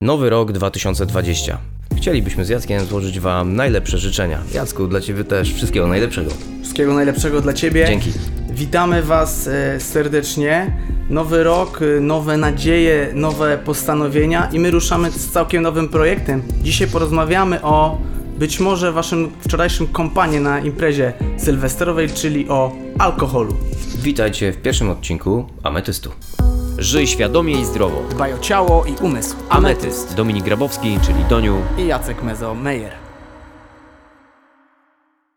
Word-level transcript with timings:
Nowy 0.00 0.30
rok 0.30 0.52
2020. 0.52 1.58
Chcielibyśmy 1.96 2.44
z 2.44 2.48
Jackiem 2.48 2.84
złożyć 2.84 3.20
Wam 3.20 3.56
najlepsze 3.56 3.98
życzenia. 3.98 4.42
Jacku, 4.54 4.86
dla 4.86 5.00
Ciebie 5.00 5.24
też 5.24 5.54
wszystkiego 5.54 5.86
najlepszego. 5.86 6.30
Wszystkiego 6.62 6.94
najlepszego 6.94 7.40
dla 7.40 7.52
Ciebie. 7.52 7.86
Dzięki. 7.86 8.12
Witamy 8.50 9.02
Was 9.02 9.46
e, 9.46 9.80
serdecznie. 9.80 10.76
Nowy 11.10 11.44
rok, 11.44 11.80
e, 11.82 12.00
nowe 12.00 12.36
nadzieje, 12.36 13.10
nowe 13.14 13.58
postanowienia 13.58 14.48
i 14.52 14.58
my 14.58 14.70
ruszamy 14.70 15.10
z 15.10 15.30
całkiem 15.30 15.62
nowym 15.62 15.88
projektem. 15.88 16.42
Dzisiaj 16.62 16.88
porozmawiamy 16.88 17.62
o 17.62 17.98
być 18.38 18.60
może 18.60 18.92
Waszym 18.92 19.30
wczorajszym 19.40 19.86
kompanie 19.86 20.40
na 20.40 20.60
imprezie 20.60 21.12
sylwestrowej, 21.38 22.10
czyli 22.10 22.48
o 22.48 22.72
alkoholu. 22.98 23.56
Witajcie 23.98 24.52
w 24.52 24.56
pierwszym 24.56 24.90
odcinku 24.90 25.46
Ametystu. 25.62 26.10
Żyj 26.78 27.06
świadomie 27.06 27.60
i 27.60 27.64
zdrowo. 27.64 28.02
Dbaj 28.10 28.32
o 28.32 28.38
ciało 28.38 28.84
i 28.84 28.94
umysł. 29.04 29.36
Ametyst. 29.48 30.14
Dominik 30.14 30.44
Grabowski, 30.44 30.98
czyli 31.06 31.24
Doniu. 31.24 31.62
I 31.78 31.86
Jacek 31.86 32.22
Mezo 32.22 32.54
Meyer. 32.54 32.92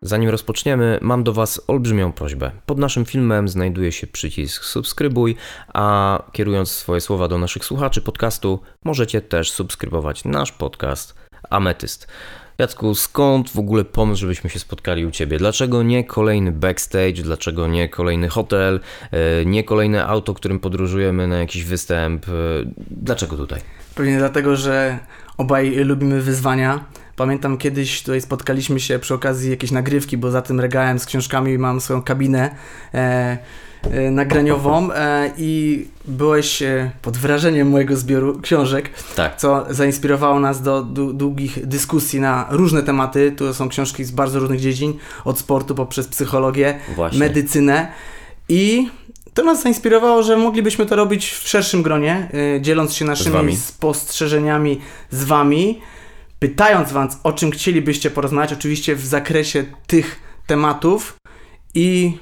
Zanim 0.02 0.30
rozpoczniemy, 0.30 0.99
mam 1.02 1.23
do 1.23 1.34
Was 1.34 1.62
olbrzymią 1.68 2.12
prośbę. 2.12 2.52
Pod 2.66 2.80
naszym 2.80 3.05
filmem 3.05 3.49
znajduje 3.49 3.91
się 3.91 4.08
przycisk 4.08 4.63
subskrybuj, 4.63 5.36
a 5.73 6.20
kierując 6.32 6.72
swoje 6.72 7.02
słowa 7.02 7.27
do 7.27 7.38
naszych 7.38 7.66
słuchaczy 7.66 8.02
podcastu, 8.02 8.60
możecie 8.84 9.21
też 9.21 9.52
subskrybować 9.52 10.26
nasz 10.26 10.52
podcast 10.52 11.16
Ametyst. 11.49 12.08
Jacku, 12.59 12.95
skąd 12.95 13.49
w 13.49 13.59
ogóle 13.59 13.84
pomysł, 13.86 14.22
żebyśmy 14.22 14.49
się 14.49 14.59
spotkali 14.59 15.05
u 15.05 15.12
Ciebie? 15.12 15.38
Dlaczego 15.38 15.84
nie 15.84 16.04
kolejny 16.04 16.52
backstage? 16.52 17.13
Dlaczego 17.23 17.68
nie 17.68 17.90
kolejny 17.90 18.30
hotel? 18.30 18.80
e, 19.12 19.45
Nie 19.45 19.63
kolejne 19.63 20.05
auto, 20.08 20.34
którym 20.34 20.59
podróżujemy 20.59 21.27
na 21.27 21.38
jakiś 21.38 21.63
występ? 21.63 22.26
E, 22.30 22.32
Dlaczego 22.91 23.38
tutaj? 23.38 23.62
Pewnie 23.95 24.18
dlatego, 24.18 24.55
że 24.55 24.99
obaj 25.38 25.76
lubimy 25.76 26.22
wyzwania. 26.22 26.84
Pamiętam 27.20 27.58
kiedyś 27.58 28.02
tutaj 28.04 28.21
spotkaliśmy 28.21 28.80
się 28.80 28.99
przy 28.99 29.13
okazji 29.13 29.49
jakiejś 29.52 29.71
nagrywki, 29.71 30.18
bo 30.18 30.32
za 30.32 30.41
tym 30.41 30.60
regałem 30.60 30.99
z 30.99 31.05
książkami 31.05 31.57
mam 31.57 31.82
swoją 31.82 32.02
kabinę 32.02 32.55
e, 32.93 33.38
e, 33.91 34.12
nagraniową 34.12 34.93
e, 34.93 35.32
i 35.38 35.85
byłeś 36.05 36.62
e, 36.62 36.91
pod 37.02 37.18
wrażeniem 37.18 37.70
mojego 37.70 37.96
zbioru 37.98 38.40
książek, 38.41 38.90
Tak. 39.16 39.35
co 39.38 39.66
zainspirowało 39.70 40.40
nas 40.40 40.62
do 40.62 40.84
dłu- 40.84 41.13
długich 41.13 41.66
dyskusji 41.66 42.20
na 42.20 42.48
różne 42.49 42.84
tematy. 42.84 43.32
Tu 43.32 43.54
są 43.54 43.70
książki 43.70 44.04
z 44.04 44.12
bardzo 44.12 44.40
różnych 44.40 44.60
dziedzin, 44.60 44.93
od 45.26 45.40
sportu 45.40 45.76
poprzez 45.76 46.08
psychologię, 46.08 46.80
Właśnie. 46.96 47.20
medycynę 47.20 47.88
i 48.49 48.90
to 49.34 49.43
nas 49.43 49.62
zainspirowało, 49.63 50.24
że 50.24 50.38
moglibyśmy 50.38 50.86
to 50.86 50.96
robić 50.96 51.30
w 51.32 51.48
szerszym 51.49 51.84
gronie, 51.84 52.30
y, 52.58 52.62
dzieląc 52.62 52.93
się 52.93 53.05
naszymi 53.05 53.55
spostrzeżeniami 53.55 54.82
z 55.12 55.24
Wami, 55.24 55.82
pytając 56.40 56.91
Was, 56.91 57.20
o 57.23 57.34
czym 57.34 57.51
chcielibyście 57.51 58.12
porozmawiać, 58.12 58.54
oczywiście 58.54 58.95
w 58.95 59.05
zakresie 59.05 59.65
tych 59.87 60.20
tematów 60.48 61.15
i 61.76 62.18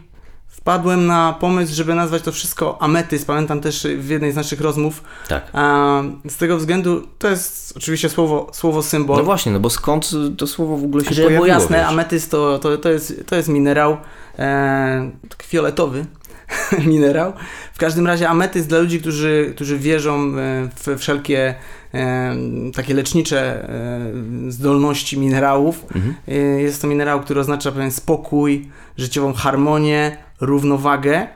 wpadłem 0.48 1.08
na 1.08 1.36
pomysł, 1.40 1.74
żeby 1.76 1.96
nazwać 1.96 2.22
to 2.24 2.32
wszystko 2.32 2.82
ametyst. 2.82 3.28
Pamiętam 3.28 3.62
też 3.62 3.88
w 3.98 4.10
jednej 4.10 4.32
z 4.32 4.36
naszych 4.36 4.62
rozmów, 4.62 5.04
Tak. 5.28 5.50
a, 5.54 6.02
z 6.30 6.38
tego 6.38 6.58
względu 6.58 7.08
to 7.20 7.28
jest 7.30 7.74
oczywiście 7.78 8.10
słowo, 8.10 8.50
słowo 8.54 8.84
symbol. 8.84 9.18
No 9.18 9.24
właśnie, 9.24 9.52
no 9.52 9.60
bo 9.60 9.70
skąd 9.70 10.10
to 10.38 10.48
słowo 10.48 10.78
w 10.78 10.84
ogóle 10.84 11.04
się 11.06 11.14
Żeby 11.14 11.28
pojawiło? 11.28 11.46
było 11.46 11.60
jasne, 11.62 11.78
wiesz? 12.10 12.26
to, 12.30 12.60
to, 12.60 12.78
to, 12.78 12.90
jest, 12.90 13.24
to 13.26 13.36
jest 13.36 13.50
minerał 13.50 13.98
e, 14.40 15.12
tak 15.30 15.44
fioletowy 15.44 16.06
minerał. 16.86 17.34
W 17.74 17.78
każdym 17.78 18.08
razie 18.08 18.30
ametyst 18.30 18.70
dla 18.70 18.80
ludzi, 18.80 19.00
którzy, 19.00 19.52
którzy 19.56 19.78
wierzą 19.78 20.16
e, 20.16 20.70
w 20.76 20.98
wszelkie 20.98 21.56
e, 21.94 22.36
takie 22.76 22.94
lecznicze 22.94 23.70
e, 23.70 24.52
zdolności 24.52 25.20
minerałów. 25.20 25.86
Mhm. 25.96 26.16
Jest 26.58 26.82
to 26.82 26.88
minerał, 26.88 27.22
który 27.22 27.40
oznacza 27.40 27.72
pewien 27.72 27.92
spokój, 27.92 28.70
życiową 28.98 29.34
harmonię, 29.34 30.18
równowagę. 30.42 31.28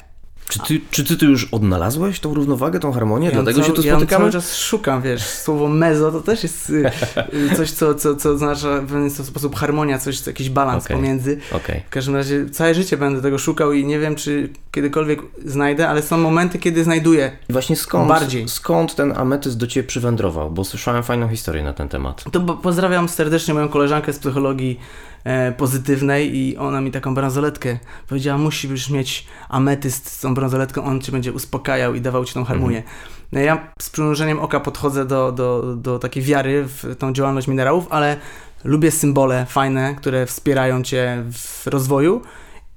Czy 0.51 0.59
ty, 0.59 0.81
czy 0.91 1.03
ty 1.03 1.17
tu 1.17 1.25
już 1.25 1.47
odnalazłeś 1.51 2.19
tą 2.19 2.34
równowagę, 2.34 2.79
tą 2.79 2.91
harmonię? 2.91 3.25
Ja 3.28 3.31
Dlatego 3.34 3.62
cały, 3.62 3.67
się 3.67 3.81
tu 3.81 3.88
ja 3.88 3.95
spotykamy? 3.95 4.19
cały 4.19 4.31
czas 4.31 4.57
szukam, 4.57 5.01
wiesz, 5.01 5.23
słowo 5.23 5.67
mezo 5.67 6.12
to 6.12 6.22
też 6.22 6.44
jest 6.44 6.69
y, 6.69 6.91
y, 7.34 7.56
coś, 7.56 7.72
co, 7.72 7.95
co, 7.95 8.16
co 8.16 8.29
oznacza 8.29 8.81
w 8.81 8.88
pewien 8.88 9.09
sposób 9.09 9.56
harmonia, 9.56 10.00
coś, 10.00 10.28
jakiś 10.28 10.50
balans 10.50 10.85
Okej. 10.85 10.97
pomiędzy. 10.97 11.38
Okej. 11.51 11.81
W 11.88 11.89
każdym 11.89 12.16
razie 12.16 12.50
całe 12.50 12.75
życie 12.75 12.97
będę 12.97 13.22
tego 13.22 13.38
szukał 13.38 13.73
i 13.73 13.85
nie 13.85 14.00
wiem, 14.00 14.16
czy 14.16 14.50
kiedykolwiek 14.72 15.19
znajdę, 15.45 15.89
ale 15.89 16.01
są 16.01 16.17
momenty, 16.17 16.59
kiedy 16.59 16.83
znajduję. 16.83 17.31
I 17.50 17.53
Właśnie 17.53 17.75
skąd, 17.75 18.07
Bardziej. 18.07 18.50
skąd 18.50 18.95
ten 18.95 19.13
ametyst 19.18 19.57
do 19.57 19.68
Ciebie 19.68 19.88
przywędrował? 19.88 20.51
Bo 20.51 20.63
słyszałem 20.63 21.03
fajną 21.03 21.29
historię 21.29 21.63
na 21.63 21.73
ten 21.73 21.89
temat. 21.89 22.23
To 22.31 22.39
pozdrawiam 22.39 23.09
serdecznie 23.09 23.53
moją 23.53 23.69
koleżankę 23.69 24.13
z 24.13 24.19
psychologii 24.19 24.79
e, 25.23 25.51
pozytywnej 25.51 26.35
i 26.37 26.57
ona 26.57 26.81
mi 26.81 26.91
taką 26.91 27.15
bransoletkę 27.15 27.79
powiedziała, 28.07 28.37
musisz 28.37 28.89
mieć 28.89 29.27
ametyst 29.49 30.09
z 30.09 30.19
tą 30.19 30.33
bransoletką, 30.33 30.83
on 30.83 31.01
cię 31.01 31.11
będzie 31.11 31.33
uspokajał 31.33 31.95
i 31.95 32.01
dawał 32.01 32.25
ci 32.25 32.33
tą 32.33 32.43
harmonię. 32.43 32.83
No 33.31 33.39
Ja 33.39 33.71
z 33.81 33.89
przymrużeniem 33.89 34.39
oka 34.39 34.59
podchodzę 34.59 35.05
do, 35.05 35.31
do, 35.31 35.75
do 35.75 35.99
takiej 35.99 36.23
wiary 36.23 36.63
w 36.67 36.95
tą 36.99 37.13
działalność 37.13 37.47
minerałów, 37.47 37.87
ale 37.89 38.17
lubię 38.63 38.91
symbole 38.91 39.45
fajne, 39.45 39.95
które 39.95 40.25
wspierają 40.25 40.83
cię 40.83 41.23
w 41.31 41.67
rozwoju 41.67 42.21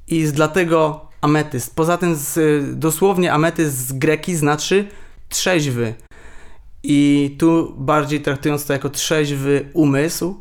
i 0.09 0.25
dlatego 0.25 1.09
ametyst. 1.21 1.77
Poza 1.77 1.99
tym 1.99 2.17
z, 2.17 2.39
dosłownie 2.79 3.33
ametyst 3.33 3.87
z 3.87 3.93
greki 3.93 4.37
znaczy 4.37 4.89
trzeźwy. 5.29 5.95
I 6.83 7.37
tu 7.39 7.75
bardziej 7.79 8.21
traktując 8.21 8.67
to 8.67 8.73
jako 8.73 8.91
trzeźwy 8.91 9.69
umysł, 9.73 10.41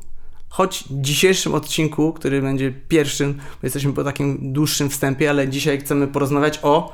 choć 0.54 0.84
w 0.90 1.02
dzisiejszym 1.02 1.54
odcinku, 1.56 2.14
który 2.14 2.42
będzie 2.42 2.74
pierwszym, 2.88 3.34
bo 3.34 3.60
jesteśmy 3.64 3.94
po 3.94 4.04
takim 4.04 4.54
dłuższym 4.54 4.90
wstępie, 4.90 5.30
ale 5.30 5.48
dzisiaj 5.48 5.78
chcemy 5.80 6.08
porozmawiać 6.08 6.60
o, 6.64 6.94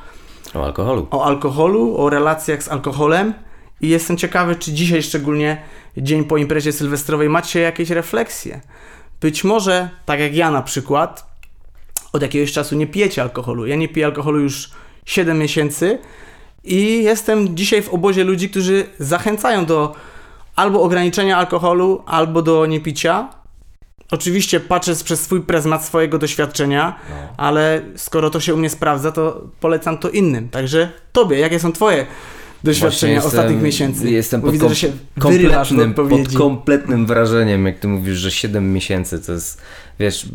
O 0.54 0.66
alkoholu. 0.66 1.08
o 1.12 1.26
alkoholu, 1.26 1.98
o 1.98 2.10
relacjach 2.10 2.64
z 2.64 2.68
alkoholem 2.68 3.34
i 3.82 3.90
jestem 3.90 4.18
ciekawy, 4.18 4.56
czy 4.56 4.74
dzisiaj 4.74 5.04
szczególnie 5.04 5.62
dzień 5.98 6.24
po 6.24 6.38
imprezie 6.38 6.72
sylwestrowej 6.72 7.30
macie 7.30 7.60
jakieś 7.60 7.90
refleksje. 7.90 8.62
Być 9.22 9.44
może, 9.44 9.90
tak 10.06 10.20
jak 10.20 10.36
ja 10.36 10.52
na 10.52 10.62
przykład, 10.62 11.26
od 12.14 12.22
jakiegoś 12.22 12.52
czasu 12.52 12.76
nie 12.76 12.88
pijecie 12.88 13.22
alkoholu. 13.22 13.66
Ja 13.66 13.76
nie 13.76 13.88
piję 13.90 14.06
alkoholu 14.06 14.40
już 14.40 14.70
7 15.06 15.38
miesięcy 15.40 16.00
i 16.64 17.04
jestem 17.04 17.56
dzisiaj 17.58 17.82
w 17.82 17.90
obozie 17.90 18.24
ludzi, 18.24 18.50
którzy 18.50 18.86
zachęcają 19.00 19.66
do 19.66 19.96
albo 20.56 20.82
ograniczenia 20.82 21.38
alkoholu, 21.38 22.04
albo 22.06 22.42
do 22.42 22.66
niepicia. 22.66 23.39
Oczywiście 24.12 24.60
patrzę 24.60 24.96
przez 25.04 25.22
swój 25.22 25.42
pryzmat 25.42 25.86
swojego 25.86 26.18
doświadczenia, 26.18 26.96
No. 27.10 27.16
ale 27.38 27.82
skoro 27.96 28.30
to 28.30 28.40
się 28.40 28.54
u 28.54 28.58
mnie 28.58 28.70
sprawdza, 28.70 29.12
to 29.12 29.48
polecam 29.60 29.98
to 29.98 30.10
innym. 30.10 30.50
Także 30.50 30.92
tobie, 31.12 31.40
jakie 31.40 31.60
są 31.60 31.72
twoje 31.72 32.06
doświadczenia 32.64 33.14
Właśnie 33.22 33.28
ostatnich 33.28 33.52
jestem- 33.52 33.66
miesięcy? 33.66 34.10
Jestem 34.12 34.42
pod 34.42 34.52
widzę, 34.52 34.66
kom- 34.66 34.74
że 34.74 34.80
się 34.80 34.92
kompletnym, 35.20 35.94
pod 35.94 36.34
kompletnym 36.38 37.06
wrażeniem, 37.06 37.66
jak 37.66 37.80
ty 37.80 37.88
mówisz, 37.88 38.18
że 38.18 38.32
7 38.32 38.74
miesięcy 38.74 39.20
to 39.20 39.32
jest, 39.32 39.62
wiesz, 40.00 40.26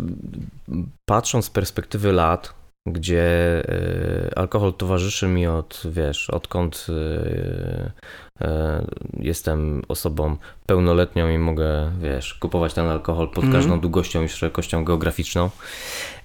patrząc 1.07 1.45
z 1.45 1.51
perspektywy 1.51 2.13
lat, 2.13 2.55
gdzie 2.87 3.23
e, 3.69 4.39
alkohol 4.39 4.75
towarzyszy 4.75 5.29
mi 5.29 5.47
od, 5.47 5.83
wiesz, 5.91 6.31
odkąd 6.31 6.87
e, 6.89 8.47
e, 8.47 8.87
jestem 9.21 9.83
osobą 9.89 10.37
pełnoletnią 10.67 11.29
i 11.31 11.39
mogę, 11.39 11.93
wiesz, 12.01 12.35
kupować 12.35 12.75
ten 12.75 12.87
alkohol 12.87 13.29
pod 13.29 13.45
Mhm. 13.45 13.53
każdą 13.53 13.81
długością 13.81 14.23
i 14.23 14.29
szerokością 14.29 14.85
geograficzną. 14.85 15.51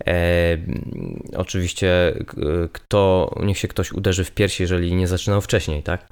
E, 0.08 0.58
oczywiście 1.38 2.14
kto, 2.72 3.32
niech 3.44 3.58
się 3.58 3.68
ktoś 3.68 3.92
uderzy 3.92 4.24
w 4.24 4.32
piersi, 4.32 4.64
jeżeli 4.64 4.96
nie 4.96 5.08
zaczynał 5.08 5.42
wcześniej, 5.42 5.84
tak? 5.84 6.08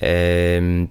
Em, 0.00 0.88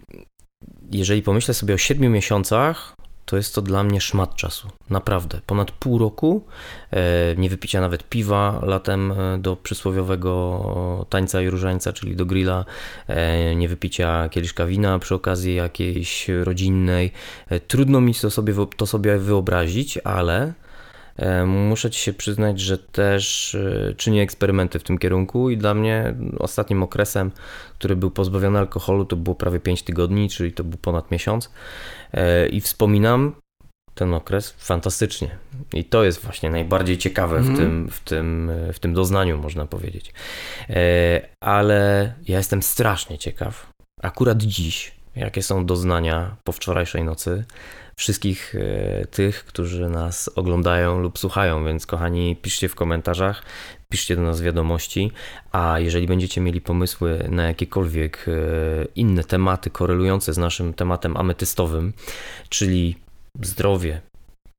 Jeżeli 0.91 1.21
pomyślę 1.21 1.53
sobie 1.53 1.73
o 1.73 1.77
7 1.77 2.11
miesiącach, 2.11 2.95
to 3.25 3.37
jest 3.37 3.55
to 3.55 3.61
dla 3.61 3.83
mnie 3.83 4.01
szmat 4.01 4.35
czasu. 4.35 4.69
Naprawdę. 4.89 5.41
Ponad 5.45 5.71
pół 5.71 5.97
roku 5.97 6.45
e, 6.91 7.35
nie 7.35 7.49
wypicia 7.49 7.81
nawet 7.81 8.09
piwa 8.09 8.59
latem 8.63 9.11
e, 9.11 9.37
do 9.37 9.55
przysłowiowego 9.55 11.05
tańca 11.09 11.41
i 11.41 11.49
różańca, 11.49 11.93
czyli 11.93 12.15
do 12.15 12.25
grilla, 12.25 12.65
e, 13.07 13.55
nie 13.55 13.69
wypicia 13.69 14.29
kieliszka 14.29 14.65
wina 14.65 14.99
przy 14.99 15.15
okazji 15.15 15.55
jakiejś 15.55 16.27
rodzinnej. 16.43 17.11
Trudno 17.67 18.01
mi 18.01 18.13
to 18.13 18.31
sobie, 18.31 18.53
to 18.77 18.85
sobie 18.85 19.17
wyobrazić, 19.17 19.97
ale 19.97 20.53
Muszę 21.45 21.91
Ci 21.91 21.99
się 22.01 22.13
przyznać, 22.13 22.59
że 22.59 22.77
też 22.77 23.55
e, 23.55 23.93
czynię 23.97 24.21
eksperymenty 24.23 24.79
w 24.79 24.83
tym 24.83 24.97
kierunku 24.97 25.49
i 25.49 25.57
dla 25.57 25.73
mnie 25.73 26.15
ostatnim 26.39 26.83
okresem, 26.83 27.31
który 27.73 27.95
był 27.95 28.11
pozbawiony 28.11 28.59
alkoholu, 28.59 29.05
to 29.05 29.15
było 29.15 29.35
prawie 29.35 29.59
5 29.59 29.83
tygodni, 29.83 30.29
czyli 30.29 30.51
to 30.51 30.63
był 30.63 30.77
ponad 30.77 31.11
miesiąc. 31.11 31.51
E, 32.13 32.47
I 32.47 32.61
wspominam 32.61 33.35
ten 33.95 34.13
okres 34.13 34.55
fantastycznie. 34.57 35.37
I 35.73 35.83
to 35.85 36.03
jest 36.03 36.21
właśnie 36.21 36.49
najbardziej 36.49 36.97
ciekawe 36.97 37.35
w, 37.41 37.49
Mhm. 37.49 37.57
tym, 37.57 37.89
w, 37.91 37.99
tym, 37.99 38.51
w 38.73 38.79
tym 38.79 38.93
doznaniu, 38.93 39.37
można 39.37 39.65
powiedzieć. 39.65 40.13
E, 40.69 41.21
Ale 41.39 42.13
ja 42.27 42.37
jestem 42.37 42.63
strasznie 42.63 43.17
ciekaw, 43.17 43.69
akurat 44.01 44.37
dziś, 44.43 44.91
jakie 45.15 45.43
są 45.43 45.65
doznania 45.65 46.35
po 46.43 46.51
wczorajszej 46.51 47.03
nocy 47.03 47.45
wszystkich 47.95 48.55
e, 48.55 49.05
tych, 49.05 49.45
którzy 49.45 49.89
nas 49.89 50.29
oglądają 50.35 50.99
lub 50.99 51.19
słuchają, 51.19 51.65
więc 51.65 51.85
kochani, 51.85 52.35
piszcie 52.35 52.69
w 52.69 52.75
komentarzach, 52.75 53.43
piszcie 53.89 54.15
do 54.15 54.21
nas 54.21 54.41
wiadomości, 54.41 55.11
a 55.51 55.79
jeżeli 55.79 56.07
będziecie 56.07 56.41
mieli 56.41 56.61
pomysły 56.61 57.27
na 57.29 57.43
jakiekolwiek 57.43 58.25
e, 58.27 58.31
inne 58.95 59.23
tematy 59.23 59.69
korelujące 59.69 60.33
z 60.33 60.37
naszym 60.37 60.73
tematem 60.73 61.17
ametystowym, 61.17 61.93
czyli 62.49 62.95
zdrowie, 63.41 64.01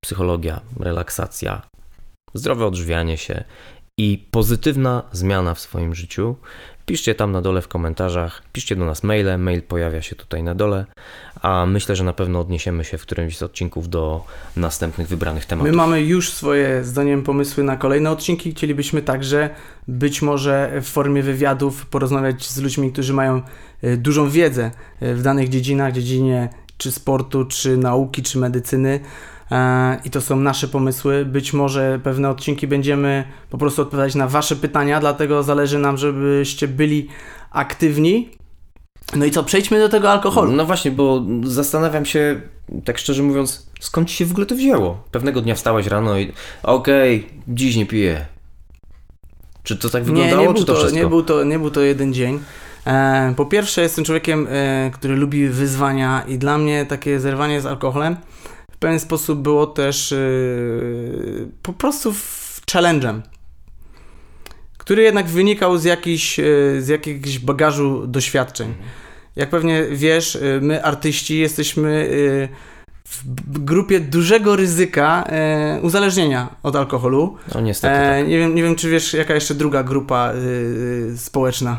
psychologia, 0.05 0.61
relaksacja, 0.81 1.63
zdrowe 2.35 2.67
odżywianie 2.67 3.17
się 3.17 3.45
i 3.99 4.27
pozytywna 4.31 5.03
zmiana 5.13 5.55
w 5.55 5.61
swoim 5.61 5.95
życiu, 5.95 6.37
piszcie 6.87 7.15
tam 7.15 7.33
na 7.33 7.43
dole 7.43 7.63
w 7.63 7.69
komentarzach, 7.69 8.43
piszcie 8.53 8.77
do 8.77 8.85
nas 8.85 9.03
maile, 9.03 9.39
mail 9.39 9.63
pojawia 9.63 10.03
się 10.03 10.17
tutaj 10.17 10.43
na 10.43 10.55
dole, 10.55 10.87
a 11.43 11.67
myślę, 11.67 11.97
że 11.97 12.05
na 12.05 12.13
pewno 12.13 12.41
odniesiemy 12.41 12.85
się 12.85 12.99
w 12.99 13.03
którymś 13.03 13.37
z 13.37 13.43
odcinków 13.43 13.89
do 13.89 14.25
następnych 14.57 15.09
wybranych 15.09 15.47
tematów. 15.47 15.71
My 15.71 15.77
mamy 15.77 16.03
już 16.03 16.31
swoje, 16.31 16.85
zdaniem, 16.85 17.23
pomysły 17.23 17.65
na 17.65 17.77
kolejne 17.77 18.11
odcinki. 18.11 18.53
Chcielibyśmy 18.53 19.03
także 19.03 19.51
być 19.89 20.23
może 20.23 20.73
w 20.83 20.87
formie 20.87 21.23
wywiadów 21.23 21.87
porozmawiać 21.87 22.47
z 22.47 22.59
ludźmi, 22.59 22.93
którzy 22.93 23.13
mają 23.13 23.43
e, 23.83 23.97
dużą 23.97 24.31
wiedzę 24.31 24.71
e, 25.01 25.15
w 25.15 25.23
danych 25.23 25.49
dziedzinach, 25.49 25.93
dziedzinie 25.93 26.49
czy 26.79 26.93
sportu, 26.93 27.45
czy 27.45 27.77
nauki, 27.77 28.23
czy 28.23 28.39
medycyny. 28.39 29.01
E, 29.51 29.99
I 30.05 30.11
to 30.11 30.21
są 30.21 30.37
nasze 30.37 30.69
pomysły. 30.69 31.25
Być 31.25 31.53
może 31.53 32.01
pewne 32.05 32.31
odcinki 32.31 32.67
będziemy 32.67 33.25
po 33.51 33.59
prostu 33.59 33.83
odpowiadać 33.83 34.15
na 34.15 34.29
Wasze 34.29 34.57
pytania, 34.57 35.01
dlatego 35.01 35.43
zależy 35.43 35.79
nam, 35.79 35.97
żebyście 35.97 36.69
byli 36.69 37.09
aktywni. 37.51 38.31
No 39.17 39.25
i 39.25 39.31
co, 39.31 39.45
przejdźmy 39.45 39.79
do 39.79 39.89
tego 39.89 40.11
alkoholu. 40.11 40.53
No 40.53 40.67
właśnie, 40.67 40.91
bo 40.91 41.25
zastanawiam 41.43 42.05
się, 42.05 42.41
tak 42.85 42.99
szczerze 42.99 43.23
mówiąc, 43.23 43.71
skąd 43.81 44.09
ci 44.09 44.17
się 44.17 44.27
w 44.27 44.31
ogóle 44.31 44.47
to 44.47 44.55
wzięło? 44.55 45.03
Pewnego 45.11 45.41
dnia 45.41 45.55
wstałeś 45.55 45.87
rano 45.87 46.19
i 46.19 46.33
okej, 46.63 47.17
okay, 47.17 47.31
dziś 47.49 47.77
nie 47.77 47.87
piję. 47.87 48.27
Czy 49.63 49.77
to 49.77 49.91
tak 49.91 50.05
wyglądało, 50.05 50.43
nie, 50.43 50.49
nie 50.49 50.55
czy 50.55 50.65
to, 50.65 50.73
to 50.73 50.79
wszystko? 50.79 50.99
Nie 51.01 51.07
był 51.07 51.23
to, 51.23 51.45
nie 51.45 51.59
był 51.59 51.71
to 51.71 51.81
jeden 51.81 52.15
dzień. 52.15 52.41
E, 52.87 53.35
po 53.37 53.47
pierwsze, 53.47 53.83
jestem 53.83 54.05
człowiekiem, 54.05 54.47
e, 54.51 54.91
który 54.95 55.17
lubi 55.17 55.49
wyzwania 55.49 56.25
i 56.29 56.39
dla 56.39 56.59
mnie 56.59 56.87
takie 56.87 57.21
zerwanie 57.21 57.61
z 57.61 57.67
alkoholem 57.67 58.17
w 58.77 58.79
pewien 58.79 59.01
sposób 59.01 59.39
było 59.39 59.67
też 59.67 60.13
e, 60.13 60.17
po 61.63 61.73
prostu 61.73 62.15
challenge'em, 62.73 63.21
który 64.79 65.03
jednak 65.03 65.27
wynikał 65.27 65.79
z, 65.79 65.85
jakichś, 65.85 66.37
z 66.79 66.89
jakiegoś 66.89 67.39
bagażu 67.39 68.07
doświadczeń. 68.07 68.75
Jak 69.37 69.51
pewnie 69.51 69.85
wiesz, 69.91 70.39
my 70.61 70.85
artyści 70.85 71.39
jesteśmy 71.39 72.11
w 73.05 73.59
grupie 73.59 74.01
dużego 74.01 74.57
ryzyka 74.57 75.25
uzależnienia 75.83 76.57
od 76.63 76.77
alkoholu. 76.77 77.37
No 77.55 77.61
niestety. 77.61 77.95
tak. 77.97 78.29
nie, 78.29 78.39
wiem, 78.39 78.55
nie 78.55 78.63
wiem, 78.63 78.77
czy 78.77 78.91
wiesz, 78.91 79.15
jaka 79.15 79.35
jeszcze 79.35 79.55
druga 79.55 79.83
grupa 79.83 80.33
społeczna. 81.17 81.79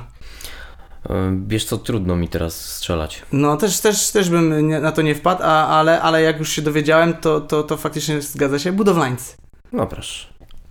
Wiesz 1.48 1.66
co, 1.66 1.78
trudno 1.78 2.16
mi 2.16 2.28
teraz 2.28 2.76
strzelać. 2.76 3.22
No 3.32 3.58
też, 3.58 3.80
też, 3.80 4.12
też 4.12 4.30
bym 4.30 4.70
na 4.82 4.92
to 4.92 5.02
nie 5.02 5.16
wpadł, 5.16 5.42
a, 5.44 5.68
ale, 5.68 6.02
ale 6.02 6.22
jak 6.22 6.40
już 6.40 6.50
się 6.50 6.62
dowiedziałem, 6.62 7.14
to, 7.14 7.42
to, 7.42 7.64
to 7.64 7.78
faktycznie 7.78 8.22
zgadza 8.22 8.60
się, 8.60 8.72
budowlańcy. 8.72 9.36
No 9.74 9.88
proszę. 9.88 10.28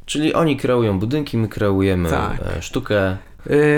Czyli 0.06 0.34
oni 0.34 0.56
kreują 0.56 0.99
budynki, 0.99 1.37
my 1.37 1.49
kreujemy 1.49 2.11
tak. 2.11 2.38
sztukę. 2.61 3.17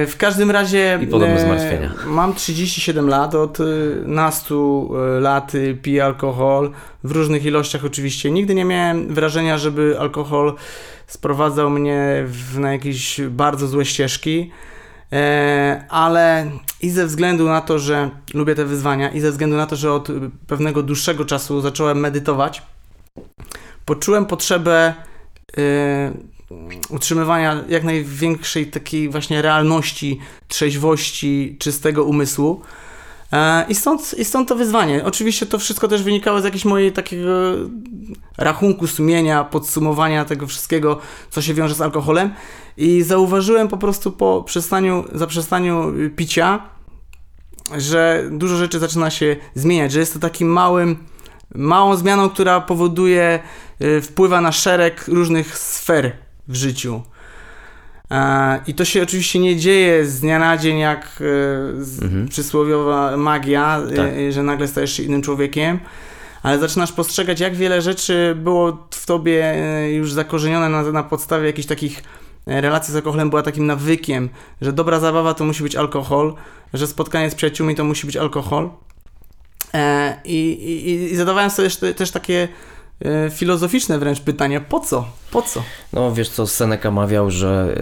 W 0.06 0.14
każdym 0.18 0.50
razie. 0.50 0.98
I 1.02 1.06
podobne 1.06 1.40
zmartwienia. 1.40 1.92
Mam 2.06 2.34
37 2.34 3.08
lat, 3.08 3.34
od 3.34 3.58
nastu 4.04 4.90
lat 5.20 5.52
piję 5.82 6.04
alkohol 6.04 6.72
w 7.04 7.10
różnych 7.10 7.44
ilościach, 7.44 7.84
oczywiście. 7.84 8.30
Nigdy 8.30 8.54
nie 8.54 8.64
miałem 8.64 9.14
wrażenia, 9.14 9.58
żeby 9.58 9.96
alkohol 9.98 10.54
sprowadzał 11.06 11.70
mnie 11.70 12.24
w, 12.26 12.58
na 12.58 12.72
jakieś 12.72 13.20
bardzo 13.20 13.66
złe 13.66 13.84
ścieżki. 13.84 14.50
E, 15.12 15.84
ale 15.88 16.50
i 16.82 16.90
ze 16.90 17.06
względu 17.06 17.48
na 17.48 17.60
to, 17.60 17.78
że 17.78 18.10
lubię 18.34 18.54
te 18.54 18.64
wyzwania, 18.64 19.10
i 19.10 19.20
ze 19.20 19.30
względu 19.30 19.56
na 19.56 19.66
to, 19.66 19.76
że 19.76 19.92
od 19.92 20.08
pewnego 20.46 20.82
dłuższego 20.82 21.24
czasu 21.24 21.60
zacząłem 21.60 22.00
medytować, 22.00 22.62
poczułem 23.84 24.26
potrzebę 24.26 24.94
e, 25.58 26.12
utrzymywania 26.90 27.64
jak 27.68 27.84
największej 27.84 28.66
takiej 28.66 29.08
właśnie 29.08 29.42
realności, 29.42 30.20
trzeźwości, 30.48 31.56
czystego 31.58 32.04
umysłu. 32.04 32.62
E, 33.32 33.66
I 33.68 33.74
stąd, 33.74 34.14
I 34.18 34.24
stąd 34.24 34.48
to 34.48 34.56
wyzwanie. 34.56 35.04
Oczywiście 35.04 35.46
to 35.46 35.58
wszystko 35.58 35.88
też 35.88 36.02
wynikało 36.02 36.40
z 36.40 36.44
jakiegoś 36.44 36.64
mojej 36.64 36.92
takiego 36.92 37.30
rachunku 38.38 38.86
sumienia, 38.86 39.44
podsumowania 39.44 40.24
tego 40.24 40.46
wszystkiego, 40.46 40.98
co 41.30 41.42
się 41.42 41.54
wiąże 41.54 41.74
z 41.74 41.80
alkoholem. 41.80 42.34
I 42.76 43.02
zauważyłem 43.02 43.68
po 43.68 43.76
prostu 43.76 44.12
po 44.12 44.42
przestaniu, 44.46 45.04
zaprzestaniu 45.12 45.92
picia, 46.16 46.62
że 47.76 48.24
dużo 48.30 48.56
rzeczy 48.56 48.78
zaczyna 48.78 49.10
się 49.10 49.36
zmieniać, 49.54 49.92
że 49.92 50.00
jest 50.00 50.12
to 50.12 50.18
takim 50.18 50.48
małym, 50.48 50.96
małą 51.54 51.96
zmianą, 51.96 52.30
która 52.30 52.60
powoduje, 52.60 53.40
y, 53.82 54.02
wpływa 54.02 54.40
na 54.40 54.52
szereg 54.52 55.08
różnych 55.08 55.58
sfer 55.58 56.12
w 56.48 56.54
życiu. 56.54 57.02
I 58.66 58.74
to 58.74 58.84
się 58.84 59.02
oczywiście 59.02 59.38
nie 59.38 59.56
dzieje 59.56 60.06
z 60.06 60.20
dnia 60.20 60.38
na 60.38 60.56
dzień, 60.56 60.78
jak 60.78 61.20
y, 61.20 62.02
mhm. 62.02 62.28
przysłowiowa 62.28 63.16
magia, 63.16 63.80
y, 63.92 63.96
tak. 63.96 64.10
że 64.30 64.42
nagle 64.42 64.68
stajesz 64.68 64.92
się 64.92 65.02
innym 65.02 65.22
człowiekiem, 65.22 65.78
ale 66.42 66.58
zaczynasz 66.58 66.92
postrzegać, 66.92 67.40
jak 67.40 67.56
wiele 67.56 67.82
rzeczy 67.82 68.36
było 68.42 68.88
w 68.90 69.06
tobie 69.06 69.54
już 69.92 70.12
zakorzenione 70.12 70.68
na, 70.68 70.82
na 70.82 71.02
podstawie 71.02 71.46
jakichś 71.46 71.68
takich 71.68 72.02
relacja 72.46 72.92
z 72.92 72.96
alkoholem 72.96 73.30
była 73.30 73.42
takim 73.42 73.66
nawykiem, 73.66 74.28
że 74.60 74.72
dobra 74.72 75.00
zabawa 75.00 75.34
to 75.34 75.44
musi 75.44 75.62
być 75.62 75.76
alkohol, 75.76 76.34
że 76.74 76.86
spotkanie 76.86 77.30
z 77.30 77.34
przyjaciółmi 77.34 77.74
to 77.74 77.84
musi 77.84 78.06
być 78.06 78.16
alkohol. 78.16 78.70
E, 79.74 80.16
i, 80.24 80.50
i, 80.50 81.12
I 81.12 81.16
zadawałem 81.16 81.50
sobie 81.50 81.70
też, 81.70 81.94
też 81.96 82.10
takie 82.10 82.42
e, 82.42 82.48
filozoficzne 83.30 83.98
wręcz 83.98 84.20
pytania, 84.20 84.60
po 84.60 84.80
co? 84.80 85.08
Po 85.30 85.42
co? 85.42 85.62
No 85.92 86.14
wiesz 86.14 86.28
co, 86.28 86.46
Seneca 86.46 86.90
mawiał, 86.90 87.30
że 87.30 87.74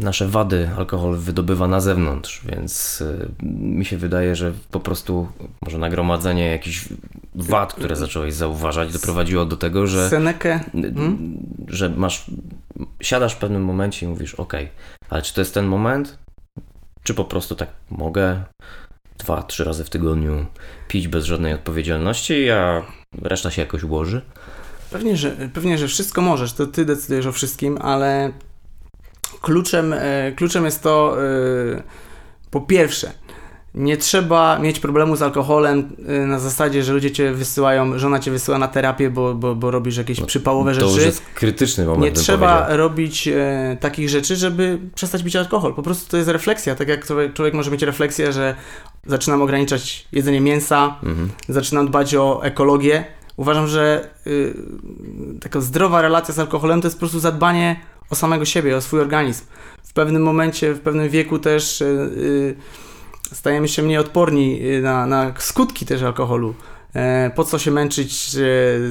y, 0.00 0.04
nasze 0.04 0.28
wady 0.28 0.70
alkohol 0.76 1.16
wydobywa 1.16 1.68
na 1.68 1.80
zewnątrz, 1.80 2.42
więc 2.44 3.00
y, 3.00 3.28
mi 3.42 3.84
się 3.84 3.96
wydaje, 3.96 4.36
że 4.36 4.52
po 4.70 4.80
prostu 4.80 5.28
może 5.62 5.78
nagromadzenie 5.78 6.46
jakichś 6.46 6.88
wad, 7.34 7.74
które 7.74 7.96
zacząłeś 7.96 8.34
zauważać, 8.34 8.92
doprowadziło 8.92 9.44
do 9.44 9.56
tego, 9.56 9.86
że 9.86 10.10
Senekę? 10.10 10.60
Hmm? 10.72 11.38
że 11.68 11.88
masz 11.88 12.30
siadasz 13.00 13.34
w 13.34 13.38
pewnym 13.38 13.64
momencie 13.64 14.06
i 14.06 14.08
mówisz, 14.08 14.34
ok, 14.34 14.52
ale 15.10 15.22
czy 15.22 15.34
to 15.34 15.40
jest 15.40 15.54
ten 15.54 15.66
moment? 15.66 16.18
Czy 17.02 17.14
po 17.14 17.24
prostu 17.24 17.54
tak 17.54 17.68
mogę 17.90 18.44
dwa, 19.26 19.42
trzy 19.42 19.64
razy 19.64 19.84
w 19.84 19.90
tygodniu 19.90 20.46
pić 20.88 21.08
bez 21.08 21.24
żadnej 21.24 21.54
odpowiedzialności, 21.54 22.50
a 22.50 22.82
reszta 23.22 23.50
się 23.50 23.62
jakoś 23.62 23.82
ułoży? 23.82 24.22
Pewnie, 24.90 25.16
że, 25.16 25.30
pewnie, 25.54 25.78
że 25.78 25.88
wszystko 25.88 26.22
możesz, 26.22 26.52
to 26.52 26.66
ty 26.66 26.84
decydujesz 26.84 27.26
o 27.26 27.32
wszystkim, 27.32 27.78
ale 27.80 28.32
kluczem, 29.40 29.92
e, 29.92 30.32
kluczem 30.36 30.64
jest 30.64 30.82
to 30.82 31.16
e, 31.22 31.82
po 32.50 32.60
pierwsze, 32.60 33.12
nie 33.76 33.96
trzeba 33.96 34.58
mieć 34.58 34.80
problemu 34.80 35.16
z 35.16 35.22
alkoholem 35.22 35.96
y, 36.08 36.26
na 36.26 36.38
zasadzie, 36.38 36.82
że 36.82 36.92
ludzie 36.92 37.10
cię 37.10 37.32
wysyłają, 37.32 37.98
żona 37.98 38.18
cię 38.18 38.30
wysyła 38.30 38.58
na 38.58 38.68
terapię, 38.68 39.10
bo, 39.10 39.34
bo, 39.34 39.54
bo 39.54 39.70
robisz 39.70 39.96
jakieś 39.96 40.20
no, 40.20 40.26
przypałowe 40.26 40.70
to 40.70 40.74
rzeczy. 40.74 40.86
To 40.86 40.94
już 40.96 41.04
jest 41.04 41.22
krytyczny 41.34 41.86
moment. 41.86 42.02
Nie 42.02 42.12
trzeba 42.12 42.56
powiedział. 42.56 42.76
robić 42.76 43.28
e, 43.28 43.76
takich 43.80 44.08
rzeczy, 44.08 44.36
żeby 44.36 44.78
przestać 44.94 45.22
pić 45.22 45.36
alkohol. 45.36 45.74
Po 45.74 45.82
prostu 45.82 46.10
to 46.10 46.16
jest 46.16 46.28
refleksja. 46.28 46.74
Tak 46.74 46.88
jak 46.88 47.06
człowiek, 47.06 47.32
człowiek 47.32 47.54
może 47.54 47.70
mieć 47.70 47.82
refleksję, 47.82 48.32
że 48.32 48.54
zaczynam 49.06 49.42
ograniczać 49.42 50.06
jedzenie 50.12 50.40
mięsa, 50.40 50.96
mhm. 51.02 51.30
zaczynam 51.48 51.86
dbać 51.86 52.14
o 52.14 52.44
ekologię. 52.44 53.04
Uważam, 53.36 53.66
że 53.66 54.08
y, 54.26 54.54
taka 55.40 55.60
zdrowa 55.60 56.02
relacja 56.02 56.34
z 56.34 56.38
alkoholem 56.38 56.80
to 56.80 56.86
jest 56.86 56.96
po 56.96 57.00
prostu 57.00 57.20
zadbanie 57.20 57.80
o 58.10 58.14
samego 58.14 58.44
siebie, 58.44 58.76
o 58.76 58.80
swój 58.80 59.00
organizm. 59.00 59.44
W 59.82 59.92
pewnym 59.92 60.22
momencie, 60.22 60.74
w 60.74 60.80
pewnym 60.80 61.08
wieku 61.08 61.38
też. 61.38 61.80
Y, 61.80 61.84
y 61.84 62.85
stajemy 63.32 63.68
się 63.68 63.82
mniej 63.82 63.98
odporni 63.98 64.62
y, 64.62 64.82
na, 64.82 65.06
na 65.06 65.32
skutki 65.38 65.86
też 65.86 66.02
alkoholu. 66.02 66.54
E, 66.96 67.30
po 67.34 67.44
co 67.44 67.58
się 67.58 67.70
męczyć 67.70 68.34
e, 68.34 68.38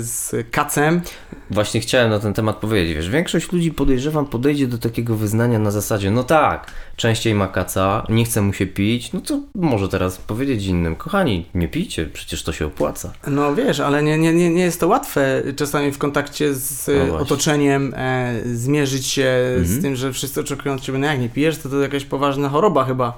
z 0.02 0.32
kacem? 0.52 1.02
Właśnie 1.50 1.82
chciałem 1.82 2.10
na 2.10 2.20
ten 2.20 2.34
temat 2.34 2.56
powiedzieć. 2.56 2.96
Wiesz, 2.96 3.10
większość 3.10 3.52
ludzi 3.52 3.72
podejrzewam 3.72 4.26
podejdzie 4.26 4.68
do 4.68 4.78
takiego 4.78 5.16
wyznania 5.16 5.60
na 5.60 5.72
zasadzie, 5.72 6.12
no 6.12 6.24
tak, 6.24 6.72
częściej 6.96 7.34
ma 7.34 7.48
kaca, 7.48 8.06
nie 8.10 8.26
chce 8.26 8.42
mu 8.42 8.54
się 8.54 8.66
pić, 8.66 9.14
no 9.14 9.22
to 9.22 9.40
może 9.56 9.90
teraz 9.90 10.18
powiedzieć 10.18 10.66
innym, 10.66 10.96
kochani, 10.96 11.46
nie 11.56 11.68
pijcie, 11.68 12.06
przecież 12.06 12.44
to 12.44 12.54
się 12.54 12.66
opłaca. 12.66 13.14
No 13.28 13.56
wiesz, 13.56 13.80
ale 13.80 14.04
nie, 14.04 14.18
nie, 14.18 14.34
nie 14.34 14.64
jest 14.64 14.80
to 14.80 14.88
łatwe 14.88 15.44
czasami 15.56 15.92
w 15.92 15.98
kontakcie 15.98 16.54
z 16.54 16.92
no 17.10 17.18
otoczeniem 17.18 17.94
e, 17.98 18.42
zmierzyć 18.46 19.08
się 19.08 19.28
mhm. 19.48 19.66
z 19.66 19.82
tym, 19.82 19.96
że 19.96 20.14
wszyscy 20.14 20.40
oczekują 20.40 20.76
od 20.76 20.82
ciebie, 20.82 20.98
no 20.98 21.08
jak 21.08 21.20
nie 21.20 21.30
pijesz, 21.30 21.58
to 21.58 21.70
to 21.70 21.82
jakaś 21.82 22.06
poważna 22.06 22.50
choroba 22.50 22.86
chyba. 22.86 23.18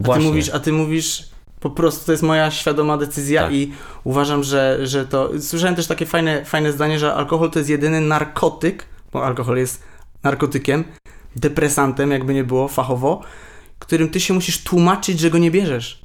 A 0.00 0.14
ty 0.14 0.20
mówisz, 0.20 0.48
a 0.48 0.60
ty 0.60 0.72
mówisz 0.72 1.28
Po 1.60 1.70
prostu 1.70 2.06
to 2.06 2.12
jest 2.12 2.22
moja 2.22 2.50
świadoma 2.50 2.96
decyzja 2.96 3.42
Tak. 3.42 3.52
i 3.52 3.72
uważam, 4.04 4.44
że, 4.44 4.78
że 4.86 5.06
to. 5.06 5.30
Słyszałem 5.40 5.74
też 5.76 5.86
takie 5.86 6.06
fajne, 6.06 6.44
fajne 6.44 6.72
zdanie, 6.72 6.98
że 6.98 7.14
alkohol 7.14 7.50
to 7.50 7.58
jest 7.58 7.70
jedyny 7.70 8.00
narkotyk, 8.00 8.86
bo 9.12 9.24
alkohol 9.26 9.56
jest 9.56 9.82
narkotykiem, 10.22 10.84
depresantem, 11.36 12.10
jakby 12.10 12.34
nie 12.34 12.44
było 12.44 12.68
fachowo, 12.68 13.22
którym 13.78 14.08
ty 14.10 14.20
się 14.20 14.34
musisz 14.34 14.64
tłumaczyć, 14.64 15.20
że 15.20 15.30
go 15.30 15.38
nie 15.38 15.50
bierzesz. 15.50 16.04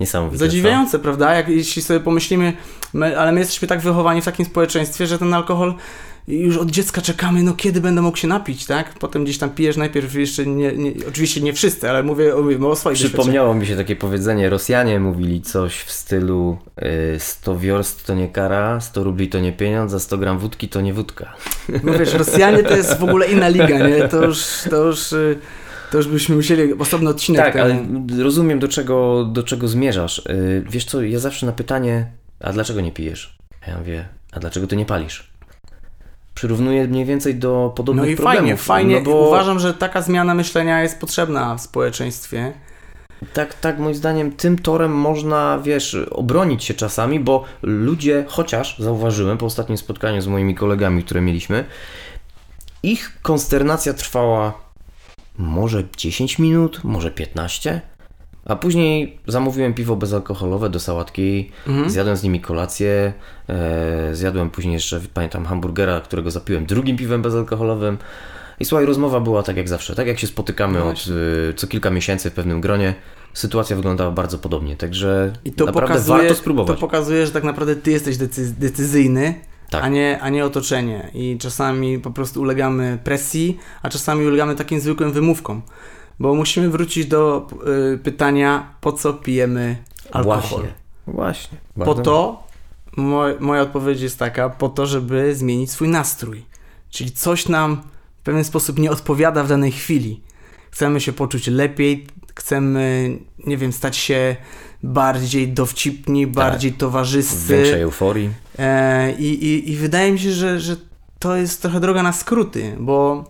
Niesamowite. 0.00 0.38
Zadziwiające, 0.38 0.98
prawda? 0.98 1.34
Jak, 1.34 1.48
jeśli 1.48 1.82
sobie 1.82 2.00
pomyślimy, 2.00 2.52
my, 2.92 3.18
ale 3.18 3.32
my 3.32 3.40
jesteśmy 3.40 3.68
tak 3.68 3.80
wychowani 3.80 4.20
w 4.20 4.24
takim 4.24 4.46
społeczeństwie, 4.46 5.06
że 5.06 5.18
ten 5.18 5.34
alkohol 5.34 5.74
już 6.28 6.56
od 6.56 6.70
dziecka 6.70 7.00
czekamy, 7.02 7.42
no 7.42 7.54
kiedy 7.54 7.80
będę 7.80 8.02
mógł 8.02 8.16
się 8.16 8.28
napić, 8.28 8.66
tak? 8.66 8.94
Potem 8.98 9.24
gdzieś 9.24 9.38
tam 9.38 9.50
pijesz 9.50 9.76
najpierw 9.76 10.14
jeszcze, 10.14 10.46
nie, 10.46 10.72
nie, 10.72 10.92
oczywiście 11.08 11.40
nie 11.40 11.52
wszyscy, 11.52 11.90
ale 11.90 12.02
mówię, 12.02 12.34
mówimy 12.42 12.66
o 12.66 12.76
swoich. 12.76 12.98
Przypomniało 12.98 13.54
mi 13.54 13.66
się 13.66 13.76
takie 13.76 13.96
powiedzenie. 13.96 14.50
Rosjanie 14.50 15.00
mówili 15.00 15.42
coś 15.42 15.76
w 15.80 15.90
stylu 15.92 16.58
y, 17.14 17.20
100 17.20 17.58
wiorst 17.58 18.06
to 18.06 18.14
nie 18.14 18.28
kara, 18.28 18.80
100 18.80 19.04
rubli 19.04 19.28
to 19.28 19.40
nie 19.40 19.52
pieniądz, 19.52 19.94
a 19.94 19.98
100 19.98 20.18
gram 20.18 20.38
wódki 20.38 20.68
to 20.68 20.80
nie 20.80 20.94
wódka. 20.94 21.34
No 21.84 21.92
wiesz, 21.98 22.14
Rosjanie 22.14 22.62
to 22.62 22.76
jest 22.76 22.98
w 22.98 23.04
ogóle 23.04 23.26
inna 23.26 23.48
liga, 23.48 23.88
nie? 23.88 24.08
To 24.08 24.24
już, 24.24 24.44
to 24.70 24.84
już, 24.86 25.12
y, 25.12 25.38
to 25.90 25.96
już 25.98 26.08
byśmy 26.08 26.36
musieli 26.36 26.74
osobny 26.74 27.10
odcinek 27.10 27.44
Tak, 27.44 27.54
temu. 27.54 28.04
ale 28.14 28.22
rozumiem 28.24 28.58
do 28.58 28.68
czego, 28.68 29.24
do 29.24 29.42
czego 29.42 29.68
zmierzasz. 29.68 30.18
Y, 30.18 30.64
wiesz 30.70 30.84
co, 30.84 31.02
ja 31.02 31.18
zawsze 31.18 31.46
na 31.46 31.52
pytanie, 31.52 32.06
a 32.40 32.52
dlaczego 32.52 32.80
nie 32.80 32.92
pijesz? 32.92 33.38
A 33.66 33.70
ja 33.70 33.78
mówię, 33.78 34.08
a 34.32 34.40
dlaczego 34.40 34.66
ty 34.66 34.76
nie 34.76 34.86
palisz? 34.86 35.33
Przyrównuję 36.34 36.88
mniej 36.88 37.04
więcej 37.04 37.34
do 37.34 37.72
podobnych 37.76 38.04
No 38.06 38.10
i 38.12 38.16
problemów. 38.16 38.40
fajnie, 38.40 38.56
fajnie. 38.56 38.94
No 38.94 39.00
bo 39.04 39.28
Uważam, 39.28 39.58
że 39.58 39.74
taka 39.74 40.02
zmiana 40.02 40.34
myślenia 40.34 40.82
jest 40.82 41.00
potrzebna 41.00 41.54
w 41.56 41.60
społeczeństwie. 41.60 42.52
tak, 43.32 43.54
tak, 43.54 43.78
moim 43.78 43.94
zdaniem 43.94 44.32
tym 44.32 44.58
torem 44.58 44.92
można, 44.92 45.58
wiesz, 45.62 45.94
obronić 46.10 46.64
się 46.64 46.74
czasami, 46.74 47.20
bo 47.20 47.44
ludzie, 47.62 48.24
chociaż 48.28 48.78
zauważyłem 48.78 49.38
po 49.38 49.46
ostatnim 49.46 49.78
spotkaniu 49.78 50.20
z 50.20 50.26
moimi 50.26 50.54
kolegami, 50.54 51.02
które 51.04 51.20
mieliśmy, 51.20 51.64
ich 52.82 53.18
konsternacja 53.22 53.94
trwała 53.94 54.52
może 55.38 55.84
10 55.96 56.38
minut, 56.38 56.80
może 56.84 57.10
15, 57.10 57.80
a 58.46 58.56
później 58.56 59.18
zamówiłem 59.26 59.74
piwo 59.74 59.96
bezalkoholowe 59.96 60.70
do 60.70 60.80
sałatki, 60.80 61.50
Mhm. 61.66 61.90
zjadłem 61.90 62.16
z 62.16 62.22
nimi 62.22 62.40
kolację, 62.40 63.12
e, 63.48 64.14
zjadłem 64.14 64.50
później 64.50 64.74
jeszcze, 64.74 65.00
pamiętam, 65.14 65.44
hamburgera, 65.46 66.00
którego 66.00 66.30
zapiłem 66.30 66.66
drugim 66.66 66.96
piwem 66.96 67.22
bezalkoholowym. 67.22 67.98
I 68.60 68.64
słuchaj, 68.64 68.86
rozmowa 68.86 69.20
była 69.20 69.42
tak 69.42 69.56
jak 69.56 69.68
zawsze, 69.68 69.94
tak 69.94 70.06
jak 70.06 70.18
się 70.18 70.26
spotykamy 70.26 70.78
No 70.78 70.88
od 70.88 71.06
y, 71.50 71.54
co 71.56 71.66
kilka 71.66 71.90
miesięcy 71.90 72.30
w 72.30 72.32
pewnym 72.34 72.60
gronie. 72.60 72.94
Sytuacja 73.32 73.76
wyglądała 73.76 74.10
bardzo 74.10 74.38
podobnie, 74.38 74.76
także 74.76 75.32
I 75.44 75.52
to 75.52 75.64
naprawdę 75.64 75.88
pokazuje, 75.92 76.18
warto 76.18 76.34
spróbować. 76.34 76.76
to 76.76 76.80
pokazuje, 76.80 77.26
że 77.26 77.32
tak 77.32 77.44
naprawdę 77.44 77.76
ty 77.76 77.90
jesteś 77.90 78.16
decy- 78.16 78.54
decyzyjny, 78.58 79.34
Tak. 79.70 79.84
a, 79.84 79.88
nie, 79.88 80.18
a 80.20 80.28
nie 80.28 80.44
otoczenie. 80.44 81.10
I 81.14 81.38
czasami 81.40 81.98
po 81.98 82.10
prostu 82.10 82.40
ulegamy 82.40 82.98
presji, 83.04 83.58
a 83.82 83.88
czasami 83.88 84.26
ulegamy 84.26 84.54
takim 84.54 84.80
zwykłym 84.80 85.12
wymówkom. 85.12 85.62
Bo 86.18 86.34
musimy 86.34 86.70
wrócić 86.70 87.06
do 87.06 87.46
y, 87.94 87.98
pytania, 87.98 88.74
po 88.80 88.92
co 88.92 89.14
pijemy 89.14 89.76
alkohol. 90.12 90.40
Właśnie. 90.40 90.68
Właśnie. 91.06 91.58
Po 91.74 91.84
Bardzo- 91.84 92.02
to, 92.02 92.46
moj, 92.96 93.34
moja 93.40 93.62
odpowiedź 93.62 94.00
jest 94.00 94.18
taka, 94.18 94.50
po 94.50 94.68
to, 94.68 94.86
żeby 94.86 95.34
zmienić 95.34 95.70
swój 95.70 95.88
nastrój. 95.88 96.44
Czyli 96.90 97.10
coś 97.12 97.48
nam 97.48 97.82
w 98.20 98.22
pewien 98.22 98.44
sposób 98.44 98.78
nie 98.78 98.90
odpowiada 98.90 99.44
w 99.44 99.48
danej 99.48 99.72
chwili. 99.72 100.20
Chcemy 100.70 101.00
się 101.00 101.12
poczuć 101.12 101.46
lepiej, 101.46 102.06
chcemy, 102.34 103.16
nie 103.46 103.56
wiem, 103.56 103.72
stać 103.72 103.96
się 103.96 104.36
bardziej 104.82 105.48
dowcipni, 105.48 106.26
bardziej 106.26 106.70
w 106.72 106.76
towarzyscy. 106.76 107.54
większej 107.56 107.82
euforii. 107.82 108.30
E, 108.58 109.12
i, 109.12 109.44
i, 109.44 109.72
I 109.72 109.76
wydaje 109.76 110.12
mi 110.12 110.18
się, 110.18 110.30
że, 110.30 110.60
że 110.60 110.76
to 111.18 111.36
jest 111.36 111.62
trochę 111.62 111.80
droga 111.80 112.02
na 112.02 112.12
skróty, 112.12 112.76
bo 112.80 113.24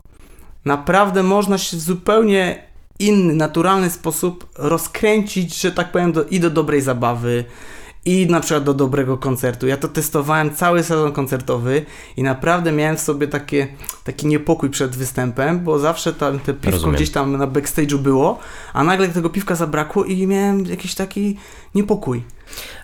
naprawdę 0.65 1.23
można 1.23 1.59
się 1.59 1.77
w 1.77 1.81
zupełnie 1.81 2.63
inny, 2.99 3.35
naturalny 3.35 3.91
sposób 3.91 4.47
rozkręcić, 4.59 5.61
że 5.61 5.73
tak 5.73 5.93
powiem, 5.93 6.13
do, 6.13 6.25
i 6.25 6.41
do 6.41 6.51
dobrej 6.51 6.81
zabawy, 6.81 7.45
i 8.07 8.27
na 8.27 8.41
przykład 8.41 8.65
do 8.65 8.75
dobrego 8.75 9.19
koncertu. 9.19 9.67
Ja 9.67 9.77
to 9.77 9.89
testowałem 9.89 10.55
cały 10.55 10.83
sezon 10.83 11.13
koncertowy 11.13 11.87
i 12.17 12.23
naprawdę 12.23 12.73
miałem 12.73 12.97
w 12.97 13.01
sobie 13.01 13.29
takie, 13.29 13.69
taki 14.05 14.27
niepokój 14.27 14.71
przed 14.71 14.97
występem, 14.97 15.61
bo 15.65 15.79
zawsze 15.79 16.13
tam 16.13 16.39
te 16.39 16.55
piwko 16.55 16.71
Rozumiem. 16.71 16.95
gdzieś 16.97 17.11
tam 17.11 17.37
na 17.37 17.47
backstage'u 17.47 17.97
było, 17.99 18.39
a 18.73 18.85
nagle 18.85 19.09
tego 19.09 19.31
piwka 19.31 19.55
zabrakło 19.55 20.05
i 20.05 20.27
miałem 20.27 20.67
jakiś 20.67 20.95
taki 20.95 21.37
niepokój. 21.75 22.23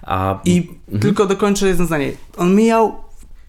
A 0.03 0.41
I 0.45 0.57
Mhm. 0.59 1.01
tylko 1.01 1.27
dokończę 1.27 1.69
jedno 1.69 1.87
zdanie. 1.87 2.13
On 2.37 2.55
mijał 2.55 2.93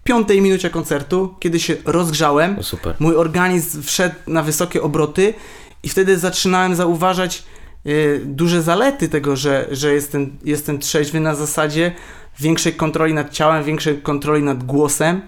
w 0.00 0.02
piątej 0.04 0.40
minucie 0.42 0.70
koncertu, 0.70 1.34
kiedy 1.40 1.60
się 1.60 1.76
rozgrzałem, 1.84 2.62
super. 2.62 2.94
mój 2.98 3.16
organizm 3.16 3.82
wszedł 3.82 4.14
na 4.26 4.42
wysokie 4.42 4.82
obroty 4.82 5.34
i 5.82 5.88
wtedy 5.88 6.18
zaczynałem 6.18 6.74
zauważać 6.74 7.42
y, 7.86 8.20
duże 8.24 8.62
zalety 8.62 9.08
tego, 9.08 9.36
że, 9.36 9.66
że 9.70 9.94
jestem, 9.94 10.38
jestem 10.44 10.78
trzeźwy 10.78 11.20
na 11.20 11.34
zasadzie 11.34 11.92
większej 12.40 12.72
kontroli 12.72 13.14
nad 13.14 13.30
ciałem, 13.30 13.64
większej 13.64 14.02
kontroli 14.02 14.42
nad 14.42 14.64
głosem. 14.64 15.22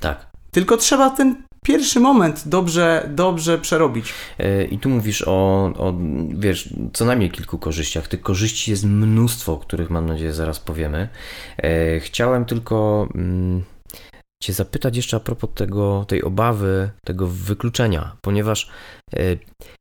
Tak. 0.00 0.26
Tylko 0.50 0.76
trzeba 0.76 1.10
ten 1.10 1.42
pierwszy 1.64 2.00
moment 2.00 2.48
dobrze, 2.48 3.08
dobrze 3.10 3.58
przerobić. 3.58 4.14
E, 4.38 4.64
I 4.64 4.78
tu 4.78 4.88
mówisz 4.88 5.22
o, 5.26 5.64
o, 5.76 5.94
wiesz, 6.28 6.68
co 6.92 7.04
najmniej 7.04 7.30
kilku 7.30 7.58
korzyściach. 7.58 8.08
Tych 8.08 8.20
korzyści 8.20 8.70
jest 8.70 8.84
mnóstwo, 8.84 9.52
o 9.52 9.58
których 9.58 9.90
mam 9.90 10.06
nadzieję 10.06 10.32
zaraz 10.32 10.60
powiemy. 10.60 11.08
E, 11.58 12.00
Chciałem 12.00 12.44
tylko 12.44 13.08
mm, 13.14 13.62
Cię 14.42 14.52
zapytać 14.52 14.96
jeszcze 14.96 15.16
a 15.16 15.20
propos 15.20 15.50
tego, 15.54 16.04
tej 16.08 16.22
obawy, 16.22 16.90
tego 17.04 17.26
wykluczenia, 17.26 18.16
ponieważ 18.20 18.70
e, 19.14 19.36